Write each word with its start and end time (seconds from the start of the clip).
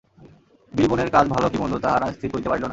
বিলবনের 0.73 1.09
কাজ 1.09 1.25
ভালো 1.27 1.47
কি 1.49 1.57
মন্দ 1.57 1.75
তাহারা 1.77 2.07
স্থির 2.11 2.29
করিতে 2.31 2.49
পারিল 2.49 2.63
না। 2.63 2.69